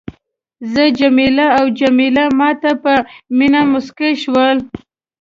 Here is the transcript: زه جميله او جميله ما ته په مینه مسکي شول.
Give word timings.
زه 0.71 0.83
جميله 0.99 1.45
او 1.57 1.65
جميله 1.79 2.23
ما 2.39 2.49
ته 2.61 2.71
په 2.83 2.93
مینه 3.37 3.61
مسکي 3.71 4.11
شول. 4.23 4.57